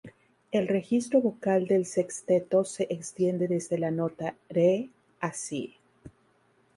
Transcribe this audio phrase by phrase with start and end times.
[0.51, 4.89] El registro vocal del sexteto se extiende desde la nota "re"
[5.19, 5.75] a "si".